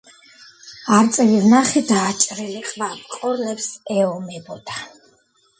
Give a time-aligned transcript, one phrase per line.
[0.99, 3.69] არწივი ვნახე დაჭრილი ყვავ ყორნებს
[3.99, 4.87] ეომებოდაა